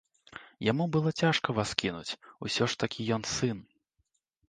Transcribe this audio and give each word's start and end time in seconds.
Яму 0.67 0.87
было 0.95 1.13
цяжка 1.25 1.55
вас 1.59 1.75
кінуць, 1.83 2.17
усё 2.49 2.63
ж 2.73 2.83
такі 2.85 3.01
ён 3.19 3.23
сын. 3.37 3.57